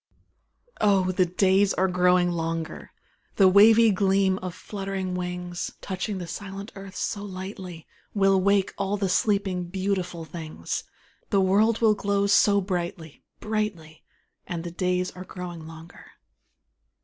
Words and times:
Oh, 0.81 1.11
the 1.11 1.27
days 1.27 1.75
are 1.75 1.87
growing 1.87 2.31
longer, 2.31 2.91
The 3.35 3.47
wavy 3.47 3.91
gleam 3.91 4.39
of 4.39 4.55
fluttering 4.55 5.13
wings, 5.13 5.73
Touching 5.79 6.17
the 6.17 6.25
silent 6.25 6.71
earth 6.73 6.95
so 6.95 7.21
lightly, 7.23 7.85
Will 8.15 8.41
wake 8.41 8.73
all 8.79 8.97
the 8.97 9.09
sleeping, 9.09 9.65
beautiful 9.65 10.25
things, 10.25 10.85
The 11.29 11.39
world 11.39 11.81
will 11.81 11.93
glow 11.93 12.25
so 12.25 12.59
brightly 12.61 13.21
brightly; 13.39 14.03
And 14.47 14.63
the 14.63 14.71
days 14.71 15.11
are 15.11 15.23
growing 15.23 15.67
longer. 15.67 16.03